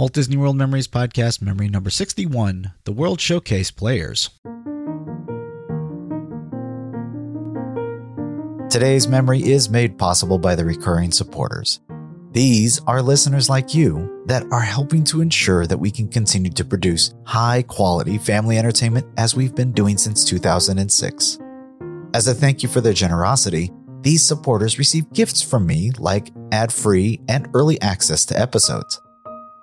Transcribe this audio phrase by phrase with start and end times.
[0.00, 4.30] Walt Disney World Memories Podcast, memory number 61 The World Showcase Players.
[8.70, 11.80] Today's memory is made possible by the recurring supporters.
[12.32, 16.64] These are listeners like you that are helping to ensure that we can continue to
[16.64, 21.38] produce high quality family entertainment as we've been doing since 2006.
[22.14, 23.70] As a thank you for their generosity,
[24.00, 28.98] these supporters receive gifts from me like ad free and early access to episodes.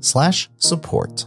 [0.00, 1.26] slash support.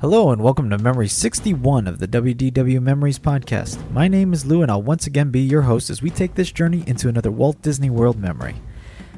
[0.00, 3.90] Hello and welcome to Memory 61 of the WDW Memories podcast.
[3.90, 6.52] My name is Lou and I'll once again be your host as we take this
[6.52, 8.54] journey into another Walt Disney World memory.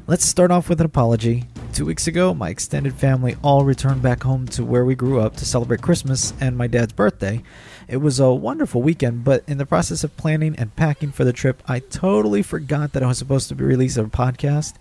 [0.06, 1.44] Let's start off with an apology.
[1.74, 5.36] Two weeks ago, my extended family all returned back home to where we grew up
[5.36, 7.42] to celebrate Christmas and my dad's birthday.
[7.90, 11.32] It was a wonderful weekend, but in the process of planning and packing for the
[11.32, 14.74] trip, I totally forgot that I was supposed to be releasing a podcast.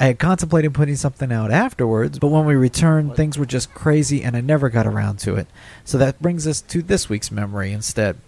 [0.00, 4.24] I had contemplated putting something out afterwards, but when we returned, things were just crazy
[4.24, 5.46] and I never got around to it.
[5.84, 8.18] So that brings us to this week's memory instead.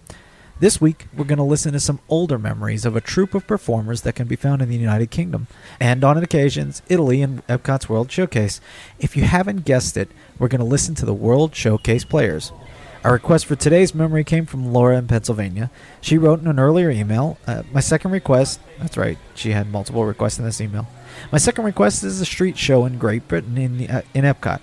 [0.61, 4.03] This week, we're going to listen to some older memories of a troupe of performers
[4.03, 5.47] that can be found in the United Kingdom,
[5.81, 8.61] and on occasions, Italy and Epcot's World Showcase.
[8.99, 12.53] If you haven't guessed it, we're going to listen to the World Showcase players.
[13.01, 15.71] Our request for today's memory came from Laura in Pennsylvania.
[16.01, 20.03] She wrote in an earlier email, uh, My second request, that's right, she had multiple
[20.03, 20.85] requests in this email.
[21.31, 24.59] My second request is a street show in Great Britain in, the, uh, in Epcot.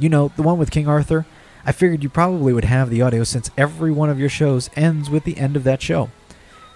[0.00, 1.26] You know, the one with King Arthur?
[1.64, 5.08] I figured you probably would have the audio since every one of your shows ends
[5.08, 6.10] with the end of that show.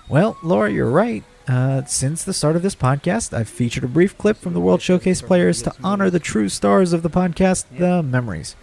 [0.09, 1.25] Well, Laura, you're right.
[1.49, 4.81] Uh, since the start of this podcast, I've featured a brief clip from the World
[4.81, 8.55] Showcase players to honor the true stars of the podcast, the memories.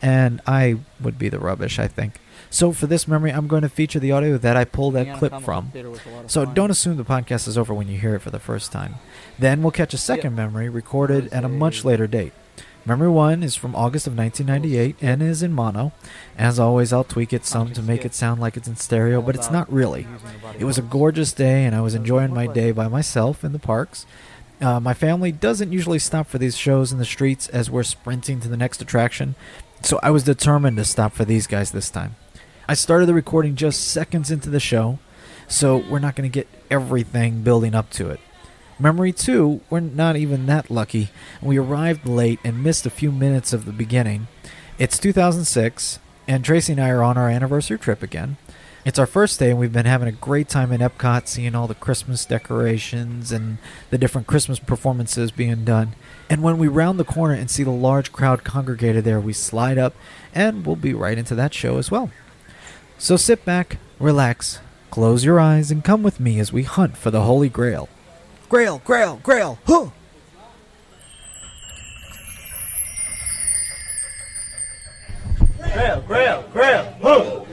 [0.00, 2.20] And I would be the rubbish, I think.
[2.50, 5.42] So for this memory, I'm going to feature the audio that I pulled that clip
[5.42, 5.72] from.
[6.26, 8.94] So don't assume the podcast is over when you hear it for the first time.
[9.38, 12.32] Then we'll catch a second memory recorded at a much later date.
[12.86, 15.92] Memory 1 is from August of 1998 and is in mono.
[16.38, 19.34] As always, I'll tweak it some to make it sound like it's in stereo, but
[19.34, 20.06] it's not really.
[20.58, 23.58] It was a gorgeous day, and I was enjoying my day by myself in the
[23.58, 24.06] parks.
[24.60, 28.40] Uh, my family doesn't usually stop for these shows in the streets as we're sprinting
[28.40, 29.34] to the next attraction,
[29.82, 32.16] so I was determined to stop for these guys this time.
[32.68, 34.98] I started the recording just seconds into the show,
[35.46, 38.20] so we're not going to get everything building up to it.
[38.78, 41.08] Memory 2, we're not even that lucky.
[41.42, 44.28] We arrived late and missed a few minutes of the beginning.
[44.78, 45.98] It's 2006,
[46.28, 48.36] and Tracy and I are on our anniversary trip again.
[48.88, 51.66] It's our first day, and we've been having a great time in Epcot, seeing all
[51.66, 53.58] the Christmas decorations and
[53.90, 55.94] the different Christmas performances being done.
[56.30, 59.76] And when we round the corner and see the large crowd congregated there, we slide
[59.76, 59.92] up,
[60.34, 62.10] and we'll be right into that show as well.
[62.96, 67.10] So sit back, relax, close your eyes, and come with me as we hunt for
[67.10, 67.90] the Holy Grail.
[68.48, 69.90] Grail, Grail, Grail, huh!
[75.58, 77.44] Grail, Grail, Grail, huh!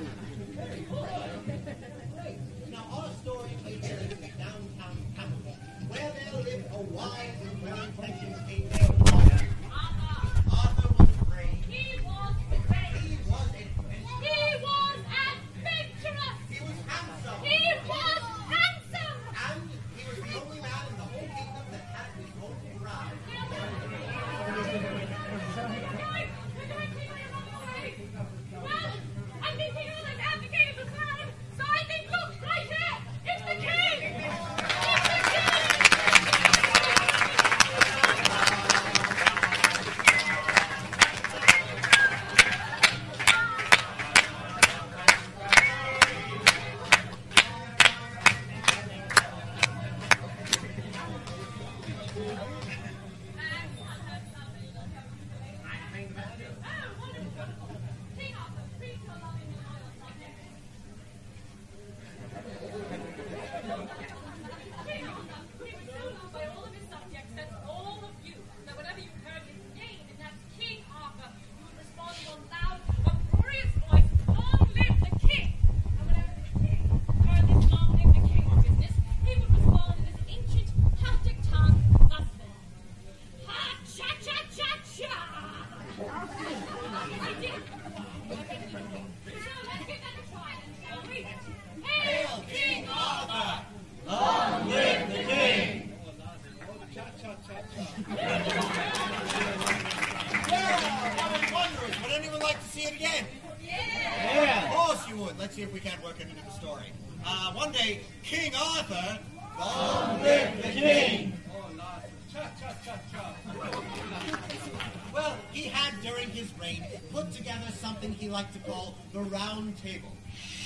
[116.36, 120.12] His reign put together something he liked to call the Round Table,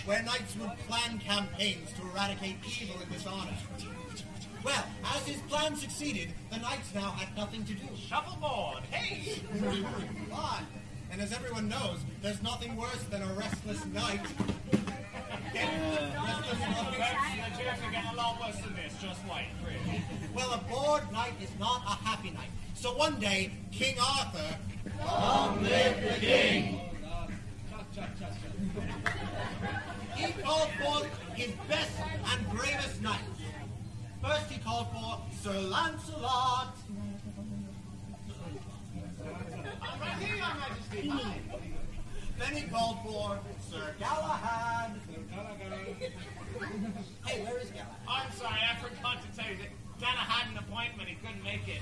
[0.05, 3.51] where knights would plan campaigns to eradicate evil and dishonor.
[4.63, 4.83] Well,
[5.15, 7.87] as his plan succeeded, the knights now had nothing to do.
[7.95, 9.41] Shuffleboard, hey!
[11.11, 13.85] And as everyone knows, there's nothing worse than a restless
[15.53, 15.89] knight.
[19.01, 19.47] restless knight.
[20.33, 22.49] Well, a bored night is not a happy night.
[22.73, 24.57] So one day, King Arthur.
[25.05, 26.81] Long live the king!
[30.15, 31.91] He called forth his best
[32.31, 33.23] and bravest knights.
[34.21, 36.75] First, he called for Sir Lancelot.
[40.01, 41.09] Right here, Your Majesty.
[41.09, 41.78] Hi.
[42.39, 43.37] Then he called for
[43.69, 44.95] Sir Galahad.
[45.05, 45.59] Sir Galahad.
[47.25, 47.95] Hey, where is Galahad?
[48.07, 49.69] Oh, I'm sorry, I forgot to tell you that
[49.99, 51.09] Dana had an appointment.
[51.09, 51.81] He couldn't make it.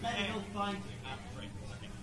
[0.00, 1.48] Then he'll find you.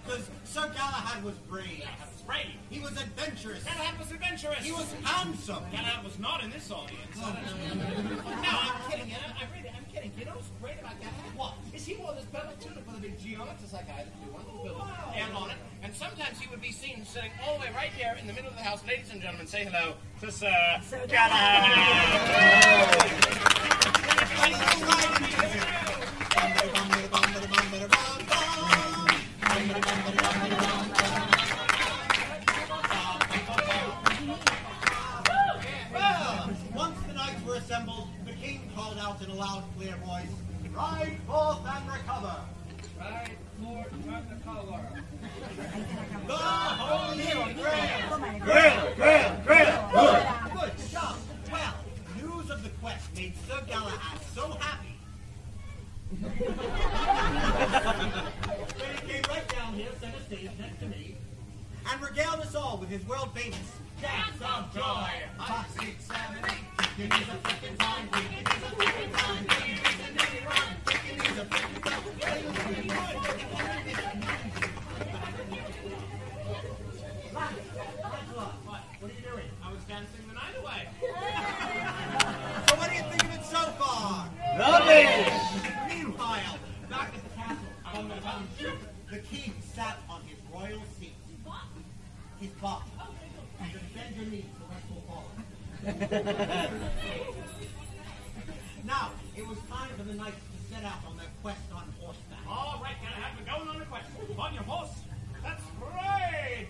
[0.04, 1.84] Because Sir Galahad was brave.
[2.00, 2.48] That's right.
[2.70, 3.64] He was adventurous.
[3.64, 4.60] Galahad was adventurous.
[4.66, 5.64] He was handsome.
[5.72, 7.16] Galahad was not in this audience.
[7.22, 7.38] Oh,
[8.26, 9.14] No, I'm kidding.
[9.14, 10.12] I, I really, I'm kidding.
[10.18, 11.38] You know what's great about Galahad?
[11.38, 11.54] What?
[11.74, 14.32] Is he wore this purple tunic with a big G on just like I do.
[14.34, 15.58] One with a M on it.
[15.82, 18.50] And sometimes he would be seen sitting all the way right here in the middle
[18.50, 18.86] of the house.
[18.86, 20.50] Ladies and gentlemen, say hello to Sir.
[35.94, 40.28] Well, once the knights were assembled, the king called out in a loud, clear voice,
[40.72, 42.36] Ride forth and recover!
[43.00, 43.49] Right
[46.28, 46.60] The!
[50.54, 51.18] Good job!
[51.52, 51.76] Well,
[52.16, 54.96] news of the quest made Sir Galahad so happy.
[56.12, 56.18] he
[59.08, 61.16] came right down here, center stage next to me,
[61.92, 63.58] and regaled us all with his world famous
[64.02, 65.10] Dance of Joy!
[102.90, 104.10] Right, gonna have to go on a quest.
[104.38, 105.04] On your horse.
[105.44, 106.68] That's right.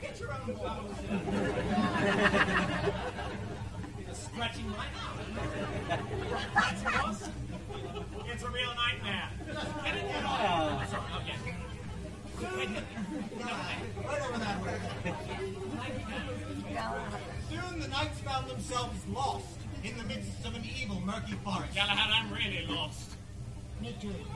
[0.00, 0.96] Get your own clothes.
[4.12, 5.18] Stretching my arm.
[6.54, 7.28] That's your horse.
[8.26, 9.28] It's a real nightmare.
[9.84, 10.88] Get it, get on.
[10.88, 11.36] Sorry, okay.
[14.06, 14.78] Right over that way.
[17.48, 21.74] Soon the knights found themselves lost in the midst of an evil, murky forest.
[21.74, 23.16] Galahad, I'm really lost.
[23.80, 24.26] Very good.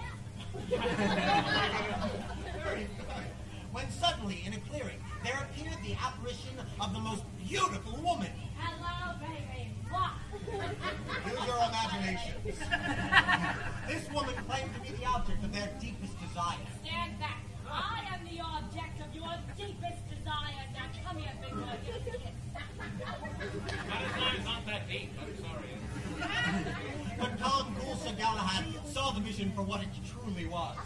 [3.72, 8.30] When suddenly, in a clearing, there appeared the apparition of the most beautiful woman.
[8.56, 9.75] Hello, baby.
[9.90, 10.12] What?
[11.26, 12.34] Use your imagination.
[13.88, 16.58] this woman claimed to be the object of their deepest desire.
[16.84, 17.42] Stand back.
[17.68, 20.66] I am the object of your deepest desire.
[20.75, 21.78] Now come here, big boy.
[21.87, 22.40] Give us a kiss.
[22.80, 25.10] Not as long as not that deep.
[25.20, 25.70] I'm sorry.
[27.18, 30.77] But Tom Gulsa Galahad saw the vision for what it truly was.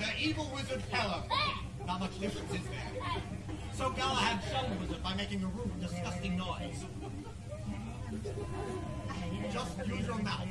[0.00, 1.22] The evil wizard Pelham.
[1.86, 3.22] Not much difference, is there?
[3.72, 6.84] So Galahad shunned the wizard by making a rude, disgusting noise.
[9.52, 10.48] Just use your mouth.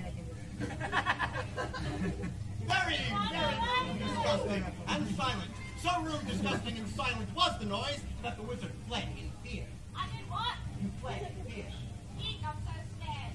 [2.67, 2.99] Very,
[3.31, 3.55] very
[3.99, 5.51] disgusting, and silent.
[5.83, 9.65] So rude, disgusting, and silent was the noise that the wizard fled in fear.
[9.93, 10.55] I did what?
[10.81, 11.65] You fled in fear.
[12.17, 13.33] Eek, I'm so scared.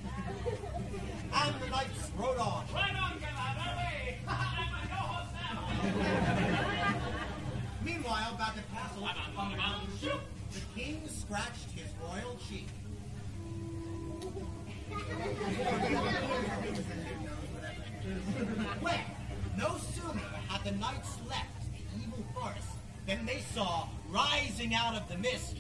[1.45, 2.65] And the knights rode on.
[2.75, 3.13] Right on.
[4.29, 5.69] I'm your horse now.
[7.85, 9.05] Meanwhile, back at Castle,
[9.37, 9.89] on the mountain.
[10.01, 10.21] Shoot.
[10.53, 12.69] the king scratched his royal cheek.
[18.83, 19.01] well,
[19.57, 22.69] no sooner had the knights left the evil forest
[23.07, 25.57] than they saw rising out of the mist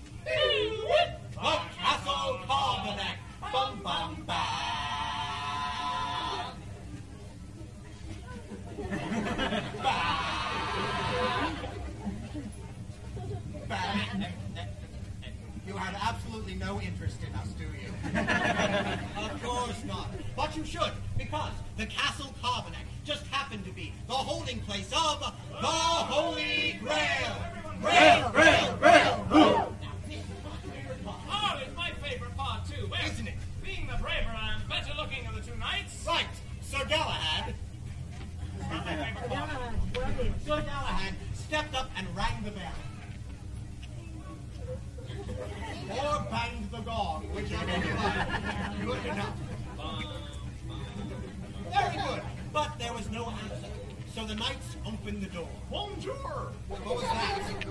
[55.06, 55.48] opened the door.
[55.70, 56.52] Bonjour.
[56.68, 57.64] What was that?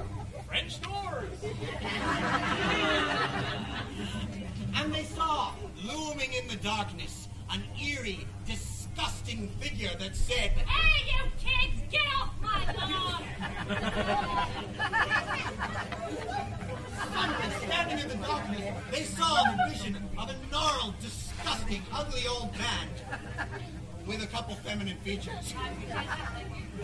[0.48, 1.30] French doors.
[4.77, 5.51] And they saw,
[5.84, 12.34] looming in the darkness, an eerie, disgusting figure that said, Hey, you kids, get off
[12.42, 13.24] my lawn!
[17.13, 22.54] Suddenly, standing in the darkness, they saw the vision of a gnarled, disgusting, ugly old
[22.54, 22.88] man
[24.06, 24.27] with a
[25.05, 25.53] couple features.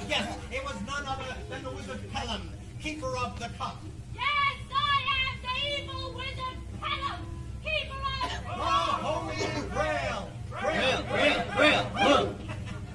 [0.08, 2.50] Yes, it was none other than the wizard Pelham,
[2.80, 3.82] keeper of the cup.
[4.14, 4.24] Yes,
[4.74, 7.26] I am the evil wizard Pelham,
[7.64, 8.58] keeper of The of...
[9.02, 10.30] Holy Grail!
[10.52, 12.36] Grail, grail, grail!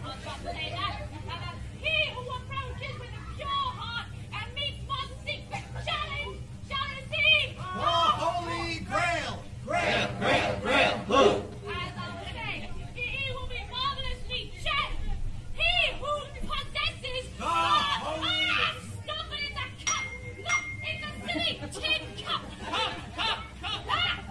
[0.05, 1.01] I'll just say that.
[1.13, 6.87] And that he who approaches with a pure heart and meets my secret challenge shall
[6.95, 7.57] receive...
[7.57, 9.43] The Holy Grail!
[9.67, 10.95] Grail, grail, grail!
[11.67, 12.63] As I was saying,
[12.95, 15.11] he, he will be marvelously changed.
[15.57, 16.13] He who
[16.47, 19.43] possesses The Holy- Ah, Stop it!
[19.43, 20.05] It's a cup!
[20.39, 22.43] Look, it's a silly tin cup!
[22.61, 23.81] Cup, cup, cup.
[23.89, 24.23] Ah!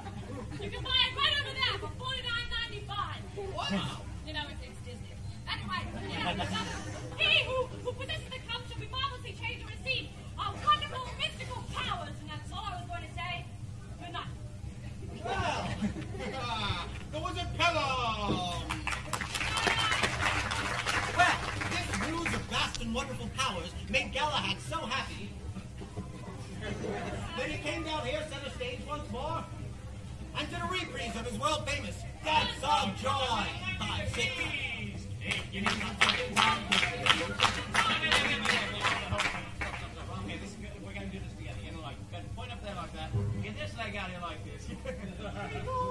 [0.61, 3.19] You can buy it right over there for forty nine ninety five.
[3.35, 4.01] Wow!
[4.25, 5.13] You know, it's, it's Disney.
[5.51, 6.67] Anyway, you know, the cup.
[7.19, 10.09] He who, who possesses the cup shall be marvelously changed to receive
[10.39, 13.45] our wonderful mystical powers, and that's all I was going to say.
[13.99, 14.31] Good night.
[15.25, 15.67] Well,
[17.11, 18.63] the wizard Pelham!
[21.17, 21.37] Well,
[21.71, 25.29] this news of vast and wonderful powers made Galahad so happy.
[27.37, 29.43] Then he came down here, set a stage once more,
[30.37, 30.47] and
[31.11, 33.45] did of his world famous Dance of Joy.
[33.79, 34.31] Five, six.
[35.19, 35.95] Hey, you need not
[40.23, 40.55] Okay, this.
[40.83, 41.59] We're gonna do this together.
[41.63, 41.97] You know, like,
[42.35, 43.11] point up there like that.
[43.43, 44.67] Get this leg out here like this.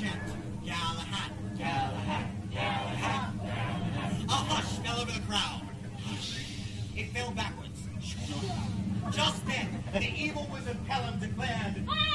[0.00, 0.20] chat.
[0.64, 2.26] Galahad, Galahad!
[2.52, 4.28] Galahat, Galahad.
[4.28, 5.62] A hush fell over the crowd.
[6.94, 7.88] It fell backwards.
[9.10, 12.05] Just then, the evil wizard Pelham declared.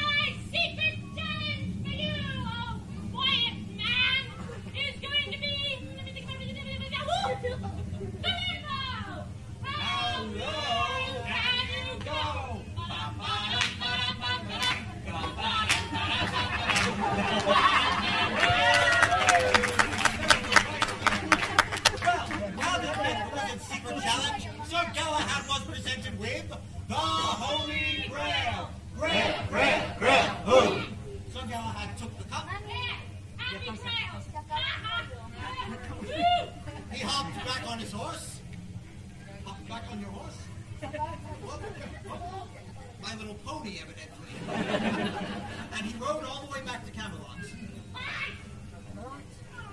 [46.13, 47.37] rode all the way back to Camelot,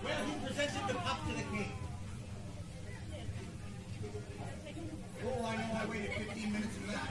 [0.03, 1.73] where he presented the cup to the king.
[5.27, 7.09] Oh, I know I waited 15 minutes for that.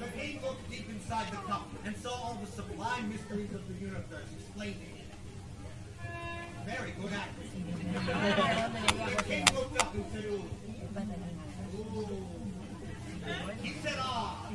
[0.00, 3.74] the king looked deep inside the cup and saw all the sublime mysteries of the
[3.74, 4.76] universe explained.
[4.80, 5.12] in it.
[6.64, 7.50] Very good actress.
[9.16, 10.44] the king looked up and said, Ooh.
[11.76, 12.26] Ooh.
[13.62, 14.47] He said, Ah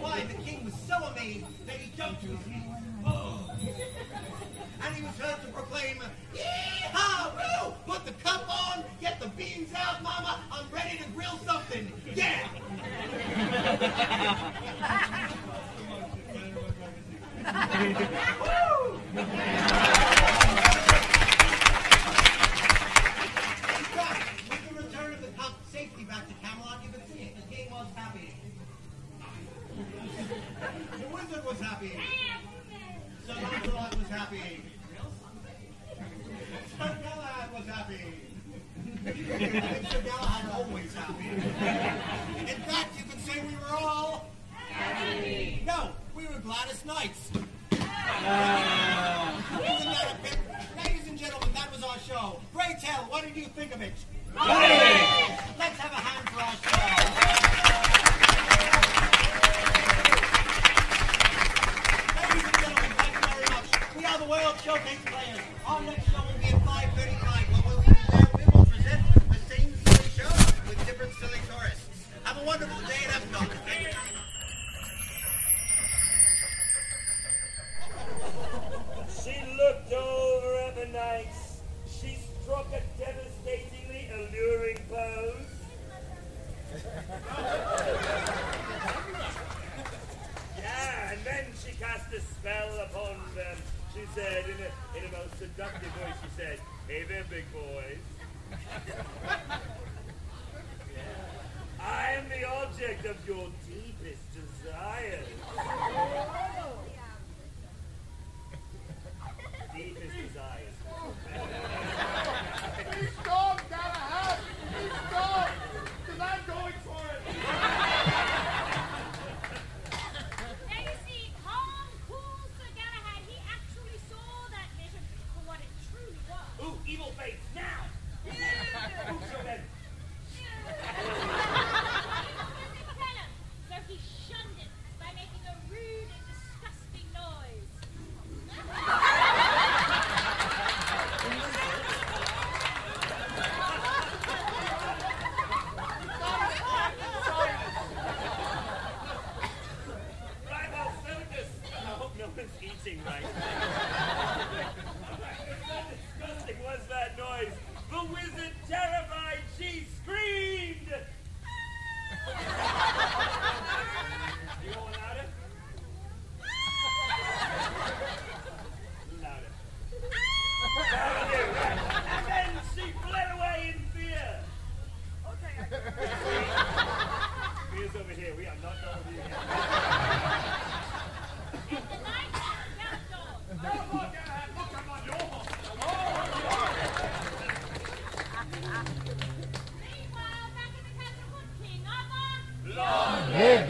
[0.00, 2.62] why the king was so amazed that he jumped to his feet.
[3.06, 3.50] Oh.
[4.82, 6.02] And he was heard to proclaim,
[6.34, 7.74] Yee-haw, woo!
[7.86, 11.92] Put the cup on, get the beans out, mama, I'm ready to grill something.
[12.14, 12.48] Yeah!
[20.16, 20.19] woo!
[31.88, 32.19] happy.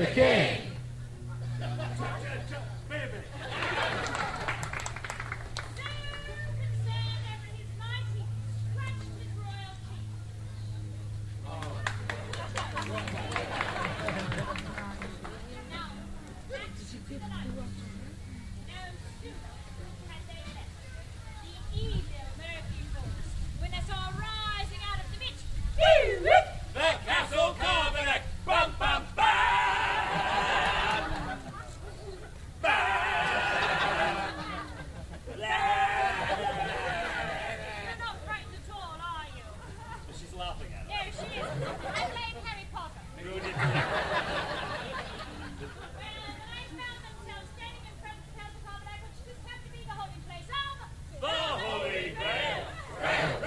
[0.06, 0.69] de?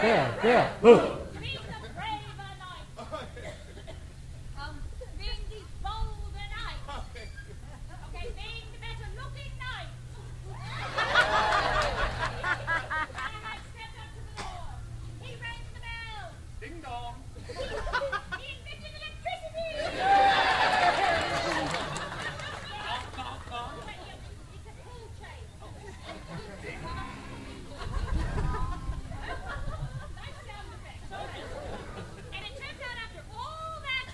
[0.03, 2.87] Being the braver knight.
[4.59, 4.75] Um,
[5.17, 6.81] being the bolder knight.
[8.09, 9.91] Okay, being the better looking knight.
[13.15, 14.67] Galahad stepped up to the door.
[15.21, 16.35] He rang the bell.
[16.59, 17.15] Ding dong.
[17.47, 17.53] He
[18.59, 19.71] invented electricity.
[24.51, 25.43] It's a pull chain.
[30.13, 31.09] Nice sound effects.
[31.11, 31.47] All right.
[32.33, 34.07] And it turns out after all that,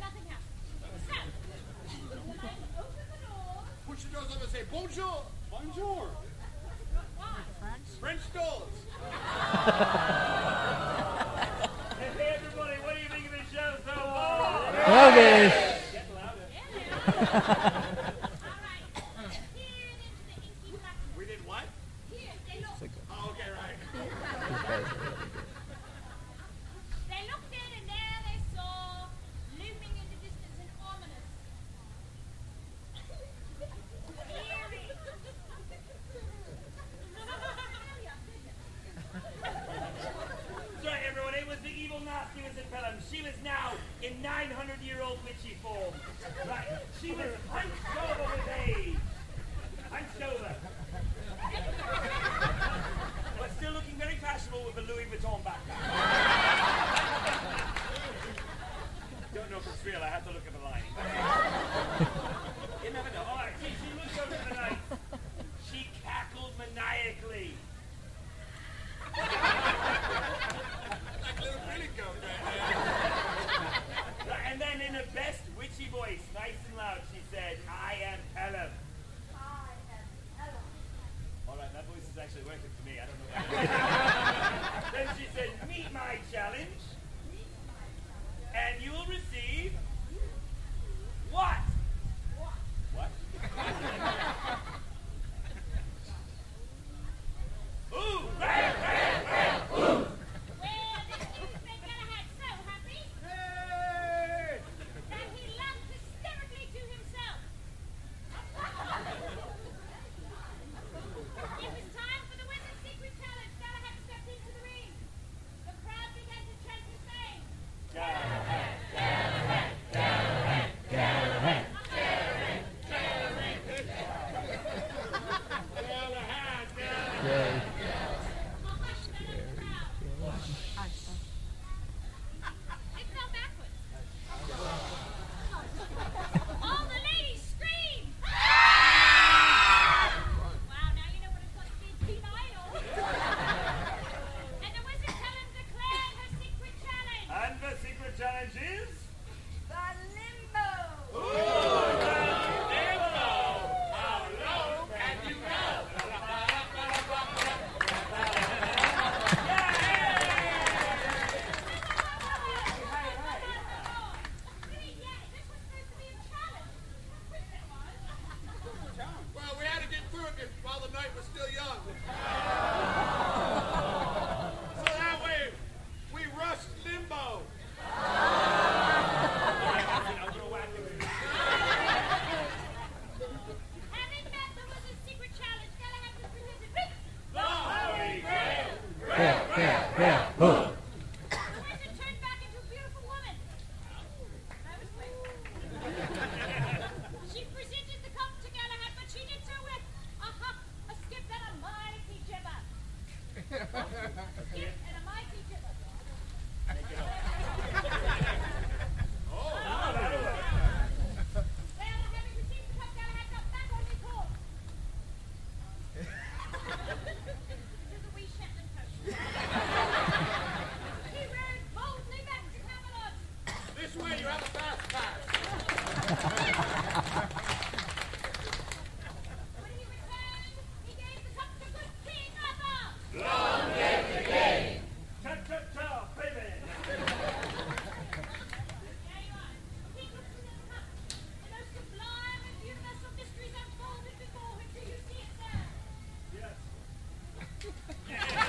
[0.00, 0.58] nothing happened.
[1.06, 1.16] So,
[2.10, 3.68] the knight opened the door.
[3.86, 5.18] Push the doors up and say, bonjour.
[5.50, 6.04] Bonjour.
[7.16, 7.38] Why?
[8.00, 8.74] French doors.
[11.98, 13.94] Hey, everybody, what do you think of the show so
[15.14, 15.52] far?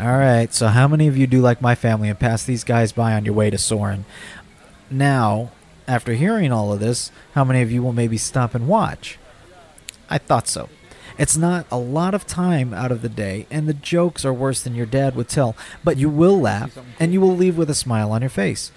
[0.00, 2.92] All right, so how many of you do like my family and pass these guys
[2.92, 4.04] by on your way to Soarin'?
[4.88, 5.50] Now,
[5.88, 9.18] after hearing all of this, how many of you will maybe stop and watch?
[10.08, 10.68] I thought so.
[11.18, 14.62] It's not a lot of time out of the day, and the jokes are worse
[14.62, 17.74] than your dad would tell, but you will laugh, and you will leave with a
[17.74, 18.70] smile on your face.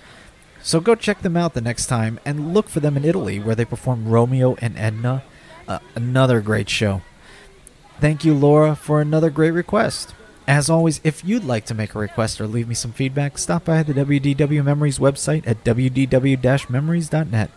[0.64, 3.54] So go check them out the next time, and look for them in Italy, where
[3.54, 5.22] they perform Romeo and Edna,
[5.68, 7.04] uh, another great show.
[8.00, 10.16] Thank you, Laura, for another great request.
[10.52, 13.64] As always, if you'd like to make a request or leave me some feedback, stop
[13.64, 17.52] by the WDW Memories website at wdw-memories.net.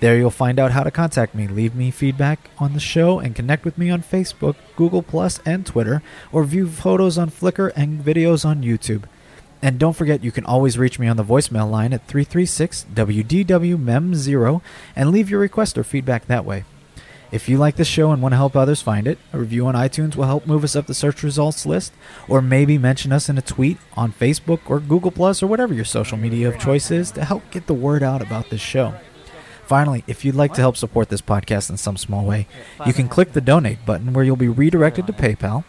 [0.00, 3.36] There you'll find out how to contact me, leave me feedback on the show, and
[3.36, 5.04] connect with me on Facebook, Google
[5.44, 9.02] and Twitter, or view photos on Flickr and videos on YouTube.
[9.60, 13.78] And don't forget, you can always reach me on the voicemail line at 336 WDW
[13.78, 14.62] MEM 0
[14.96, 16.64] and leave your request or feedback that way.
[17.32, 19.76] If you like this show and want to help others find it, a review on
[19.76, 21.92] iTunes will help move us up the search results list,
[22.28, 25.84] or maybe mention us in a tweet on Facebook or Google Plus or whatever your
[25.84, 28.94] social media of choice is to help get the word out about this show.
[29.64, 32.48] Finally, if you'd like to help support this podcast in some small way,
[32.84, 35.62] you can click the donate button where you'll be redirected to PayPal.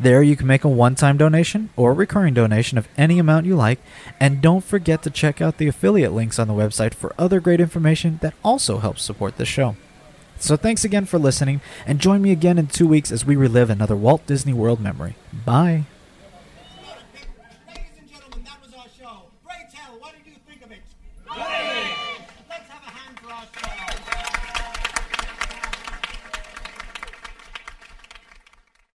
[0.00, 3.54] There you can make a one-time donation or a recurring donation of any amount you
[3.54, 3.78] like,
[4.18, 7.60] and don't forget to check out the affiliate links on the website for other great
[7.60, 9.76] information that also helps support the show.
[10.38, 13.70] So thanks again for listening, and join me again in two weeks as we relive
[13.70, 15.14] another Walt Disney World memory.
[15.32, 15.84] Bye.